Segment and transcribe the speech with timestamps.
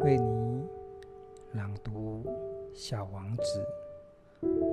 [0.00, 0.64] 为你
[1.54, 2.22] 朗读
[2.72, 3.66] 《小王子》，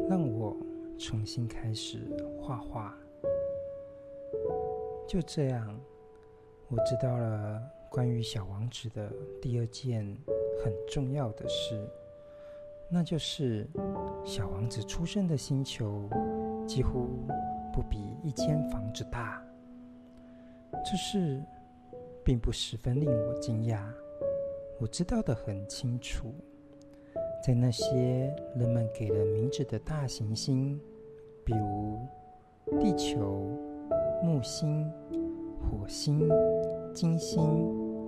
[0.08, 0.56] 让我
[1.00, 2.00] 重新开始
[2.40, 2.96] 画画。
[5.08, 5.80] 就这样，
[6.68, 7.60] 我知道了
[7.90, 9.12] 关于小王子的
[9.42, 10.06] 第二件
[10.64, 11.88] 很重要的事，
[12.88, 13.68] 那就是
[14.24, 16.08] 小王子出生的星球
[16.68, 17.08] 几乎
[17.74, 19.44] 不比一间房子大。
[20.72, 21.42] 这事
[22.24, 23.82] 并不十分令我惊讶。
[24.78, 26.34] 我知道的很清楚，
[27.42, 30.80] 在那些人们给了名字的大行星，
[31.46, 32.00] 比如
[32.80, 33.50] 地球、
[34.22, 34.92] 木星、
[35.62, 36.30] 火星、
[36.94, 37.42] 金星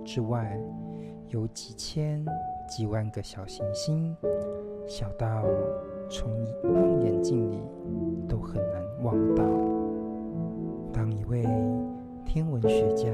[0.04, 0.60] 之外，
[1.28, 2.24] 有几千、
[2.68, 4.14] 几万个小行星，
[4.86, 5.44] 小到
[6.10, 6.30] 从
[6.64, 7.62] 望远镜里
[8.28, 9.42] 都很难望到。
[10.92, 11.42] 当一位
[12.26, 13.10] 天文学家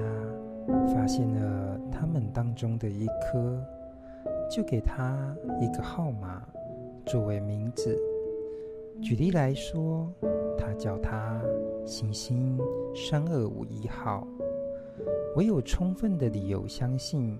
[0.92, 1.73] 发现了
[2.04, 3.58] 他们当中的一颗，
[4.50, 6.46] 就给他一个号码
[7.06, 7.98] 作为名字。
[9.00, 10.12] 举例来说，
[10.58, 11.40] 他叫他
[11.86, 12.60] 行星
[12.94, 14.28] 三二五一号。
[15.34, 17.38] 我有充分的理由相信，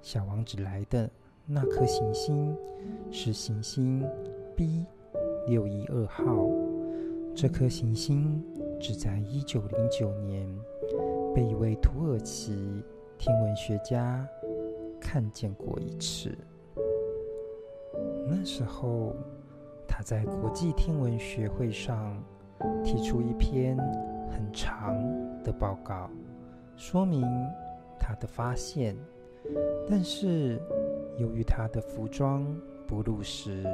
[0.00, 1.10] 小王子来的
[1.44, 2.56] 那颗行星
[3.10, 4.06] 是行星
[4.54, 4.86] B
[5.48, 6.48] 六一二号。
[7.34, 8.40] 这颗行星
[8.78, 10.48] 只在一九零九年
[11.34, 12.80] 被一位土耳其。
[13.18, 14.26] 天文学家
[15.00, 16.36] 看见过一次，
[18.26, 19.14] 那时候
[19.86, 22.22] 他在国际天文学会上
[22.82, 23.76] 提出一篇
[24.30, 24.96] 很长
[25.42, 26.10] 的报告，
[26.76, 27.26] 说明
[27.98, 28.96] 他的发现。
[29.88, 30.60] 但是
[31.18, 32.44] 由于他的服装
[32.86, 33.64] 不露时，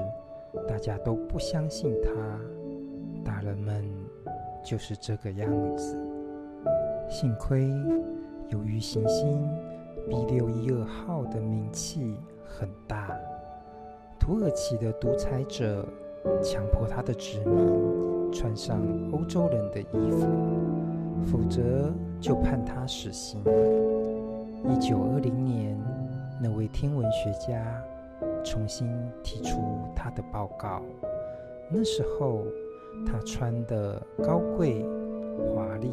[0.68, 2.10] 大家都不相信他。
[3.24, 3.84] 大人们
[4.64, 5.96] 就是这个样子。
[7.08, 7.70] 幸亏。
[8.50, 9.48] 由于行星
[10.08, 13.16] B 六一二号的名气很大，
[14.18, 15.86] 土耳其的独裁者
[16.42, 18.80] 强迫他的子民穿上
[19.12, 20.26] 欧洲人的衣服，
[21.30, 23.40] 否则就判他死刑。
[24.64, 25.78] 一九二零年，
[26.42, 27.80] 那位天文学家
[28.44, 28.90] 重新
[29.22, 29.60] 提出
[29.94, 30.82] 他的报告。
[31.70, 32.42] 那时候，
[33.06, 34.84] 他穿的高贵
[35.54, 35.92] 华丽，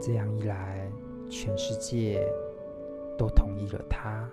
[0.00, 0.81] 这样一来。
[1.32, 2.30] 全世界
[3.16, 4.28] 都同意了他。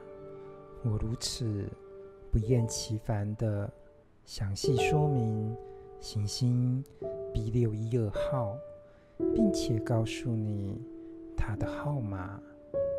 [0.84, 1.66] 我如此
[2.30, 3.72] 不厌其烦的
[4.26, 5.56] 详细说明
[6.02, 6.84] 行星
[7.34, 8.58] B 六一二号，
[9.34, 10.86] 并且告诉你
[11.38, 12.38] 它的号码，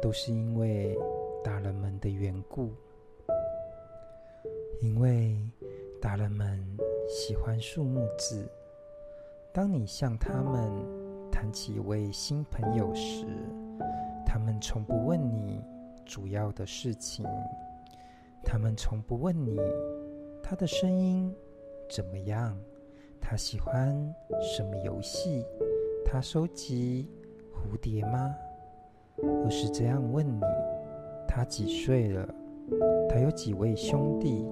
[0.00, 0.98] 都是因为
[1.44, 2.70] 大人们的缘故。
[4.80, 5.36] 因为
[6.00, 6.58] 大人们
[7.06, 8.50] 喜欢数目字。
[9.52, 10.70] 当你向他们
[11.30, 13.26] 谈起一位新朋友时，
[14.32, 15.60] 他们从不问你
[16.06, 17.26] 主要的事情，
[18.44, 19.58] 他们从不问你
[20.40, 21.34] 他的声音
[21.90, 22.56] 怎么样，
[23.20, 23.92] 他喜欢
[24.40, 25.44] 什么游戏，
[26.04, 27.10] 他收集
[27.52, 28.32] 蝴蝶吗？
[29.20, 30.44] 而是这样问你：
[31.26, 32.32] 他几岁了？
[33.08, 34.48] 他有几位兄弟？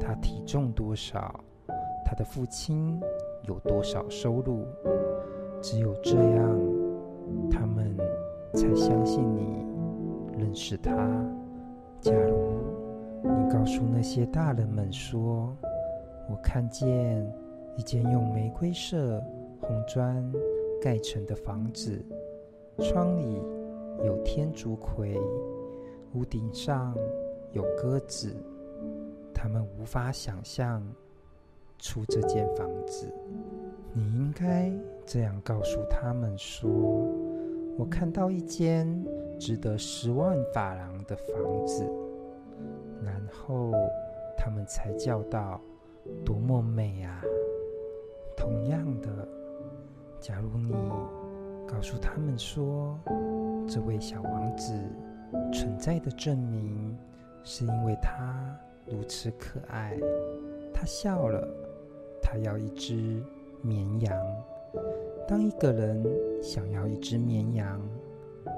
[0.00, 1.38] 他体重多少？
[2.04, 3.00] 他的父亲
[3.44, 4.66] 有多少收入？
[5.62, 6.33] 只有这样，
[8.64, 9.62] 才相信你
[10.38, 10.90] 认识他。
[12.00, 12.62] 假如
[13.22, 15.54] 你告诉那些大人们说
[16.30, 17.30] ：“我看见
[17.76, 19.22] 一间用玫瑰色
[19.60, 20.32] 红砖
[20.80, 22.02] 盖成的房子，
[22.78, 23.38] 窗里
[24.02, 25.14] 有天竺葵，
[26.14, 26.94] 屋顶上
[27.52, 28.34] 有鸽子。”
[29.34, 30.82] 他们无法想象
[31.78, 33.12] 出这间房子。
[33.92, 34.72] 你应该
[35.04, 37.06] 这样告诉他们说。
[37.76, 39.04] 我看到一间
[39.38, 41.84] 值得十万法郎的房子，
[43.02, 43.72] 然后
[44.36, 45.60] 他们才叫道
[46.24, 47.20] ：“多么美啊！”
[48.36, 49.28] 同样的，
[50.20, 50.72] 假如你
[51.66, 52.98] 告诉他们说，
[53.66, 54.72] 这位小王子
[55.52, 56.96] 存在的证明
[57.42, 58.56] 是因为他
[58.86, 59.98] 如此可爱，
[60.72, 61.44] 他笑了，
[62.22, 63.20] 他要一只
[63.62, 64.16] 绵羊。
[65.26, 66.04] 当一个人
[66.42, 67.80] 想要一只绵羊，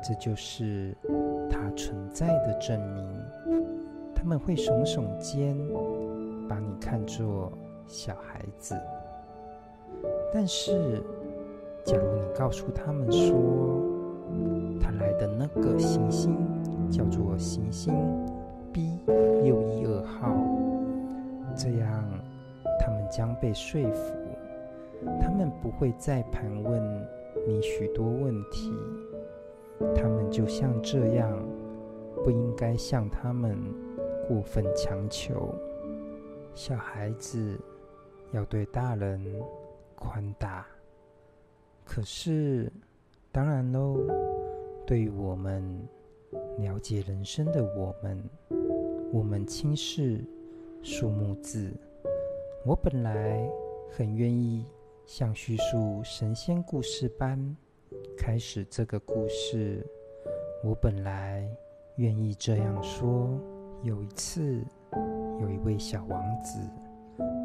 [0.02, 0.96] 这就是
[1.48, 3.06] 他存在的证明。
[4.14, 5.56] 他们会耸耸肩，
[6.48, 7.52] 把你看作
[7.86, 8.74] 小孩子。
[10.34, 11.00] 但是，
[11.84, 13.32] 假如你告诉他们说，
[14.80, 16.36] 他来的那个行星
[16.90, 17.94] 叫做行星
[18.72, 20.34] B 六一二号，
[21.54, 22.04] 这样
[22.80, 24.14] 他们将被说服。
[25.20, 27.06] 他们不会再盘问
[27.46, 28.72] 你许多问题，
[29.94, 31.38] 他们就像这样，
[32.24, 33.56] 不应该向他们
[34.26, 35.54] 过分强求。
[36.54, 37.58] 小孩子
[38.32, 39.20] 要对大人
[39.94, 40.66] 宽大，
[41.84, 42.72] 可是
[43.30, 43.98] 当然喽，
[44.86, 45.62] 对于我们
[46.58, 48.22] 了解人生的我们，
[49.12, 50.24] 我们轻视
[50.82, 51.70] 数目字。
[52.64, 53.46] 我本来
[53.90, 54.64] 很愿意
[55.06, 57.56] 像叙述神仙故事般
[58.18, 59.86] 开始这个故事。
[60.64, 61.48] 我本来
[61.94, 63.40] 愿意这样说：
[63.84, 64.60] 有一次，
[65.40, 66.58] 有一位小王子，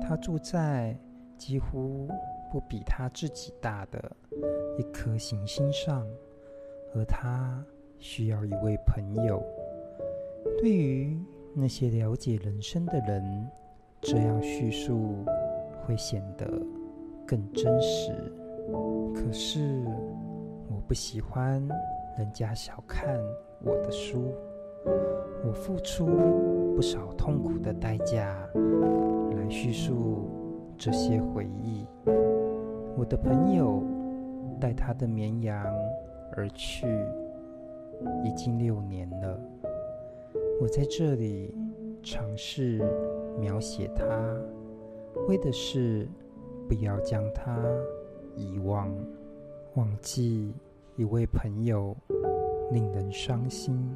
[0.02, 0.98] 他住在
[1.38, 2.10] 几乎
[2.52, 4.12] 不比他自己大的
[4.80, 6.04] 一颗行星上，
[6.96, 7.64] 而他
[8.00, 9.40] 需要一位朋友。
[10.58, 11.16] 对于
[11.54, 13.48] 那些了解人生的人，
[14.02, 15.24] 这样叙述
[15.86, 16.48] 会显得
[17.32, 18.12] 更真实。
[19.16, 19.86] 可是，
[20.68, 21.66] 我不喜欢
[22.18, 23.18] 人家小看
[23.64, 24.34] 我的书。
[25.46, 26.06] 我付出
[26.76, 28.36] 不少痛苦的代价
[29.38, 30.28] 来叙述
[30.78, 31.86] 这些回忆。
[32.98, 33.82] 我的朋友
[34.60, 35.66] 带他的绵羊
[36.36, 36.86] 而去，
[38.26, 39.40] 已经六年了。
[40.62, 41.56] 我在这里
[42.04, 42.82] 尝试。
[43.40, 44.06] 描写他，
[45.30, 46.06] 为的是
[46.68, 47.58] 不要将他
[48.36, 48.94] 遗忘。
[49.76, 50.54] 忘记
[50.96, 51.96] 一位朋友，
[52.72, 53.96] 令人伤心。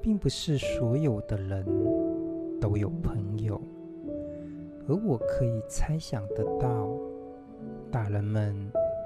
[0.00, 1.64] 并不是所有的人
[2.60, 3.60] 都有朋友，
[4.88, 6.88] 而我可以猜想得到，
[7.90, 8.56] 大人们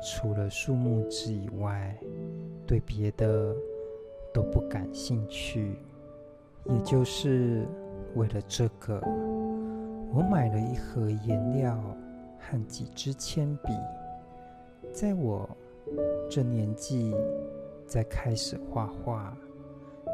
[0.03, 1.95] 除了树木志以外，
[2.67, 3.55] 对别的
[4.33, 5.77] 都不感兴趣，
[6.65, 7.67] 也就是。
[8.15, 8.99] 为了这个，
[10.15, 11.79] 我买了一盒颜料
[12.39, 13.73] 和几支铅笔。
[14.93, 15.49] 在我
[16.31, 17.15] 这年纪，
[17.87, 19.37] 再开始画画，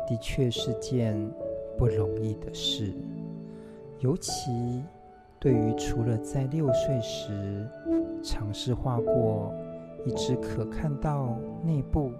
[0.07, 1.17] 的确是件
[1.79, 2.93] 不容易的事。
[4.01, 4.83] 尤其
[5.39, 7.67] 对于除了在六岁时
[8.23, 9.55] 尝试画过
[10.05, 12.13] 一只可看到内部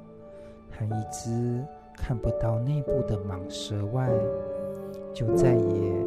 [0.71, 1.65] 和一只
[1.97, 4.09] 看不到内部的蟒蛇外，
[5.13, 6.07] 就再也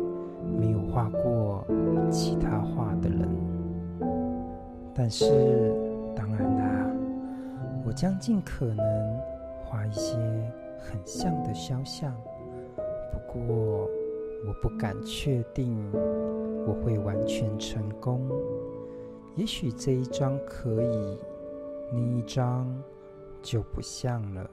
[0.57, 1.65] 没有画过
[2.09, 3.27] 其他画的人，
[4.95, 5.25] 但是
[6.15, 6.95] 当然啦，
[7.86, 9.19] 我将尽可能
[9.63, 10.15] 画一些
[10.80, 12.15] 很像的肖像。
[13.12, 13.89] 不过
[14.47, 15.92] 我不敢确定
[16.65, 18.27] 我会完全成功。
[19.36, 21.18] 也许这一张可以，
[21.91, 22.65] 另一张
[23.41, 24.50] 就不像了。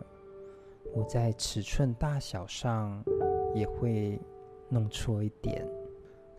[0.93, 3.03] 我在尺寸大小上
[3.55, 4.21] 也会。
[4.75, 5.69] 弄错一点，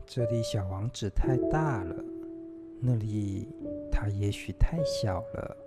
[0.07, 1.95] 这里小王子太大了，
[2.79, 3.47] 那里
[4.03, 5.57] 他也许太小了。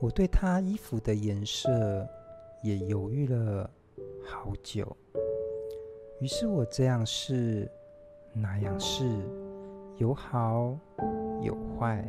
[0.00, 2.08] 我对他衣服的颜色
[2.62, 3.70] 也犹豫了
[4.24, 4.96] 好久。
[6.18, 7.70] 于是我这样试，
[8.32, 9.04] 那样试，
[9.98, 10.78] 有好
[11.42, 12.02] 有坏。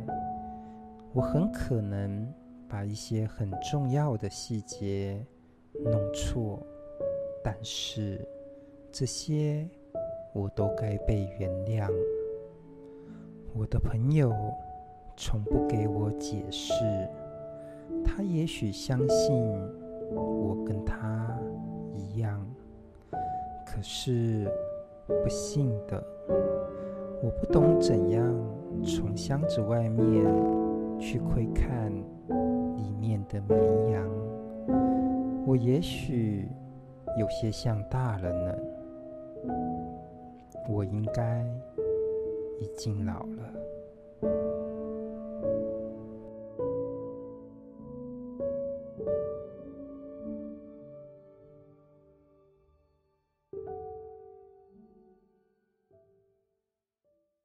[1.12, 2.26] 我很可能
[2.66, 5.22] 把一些很重要的细节
[5.84, 6.58] 弄错，
[7.44, 8.26] 但是。
[8.90, 9.68] 这些
[10.32, 11.92] 我都该被原谅。
[13.54, 14.32] 我的朋友
[15.20, 16.84] 从不给我解释，
[18.04, 19.36] 他也许相信
[20.14, 21.36] 我跟他
[21.92, 22.40] 一样，
[23.66, 24.48] 可是
[25.08, 26.00] 不幸的，
[27.20, 28.32] 我不懂怎样
[28.84, 30.24] 从箱子外面
[31.00, 31.92] 去窥看
[32.76, 34.08] 里面的绵羊。
[35.44, 36.48] 我也许
[37.18, 38.58] 有些像大人了。
[40.70, 41.44] 我应该
[42.60, 43.57] 已经老了。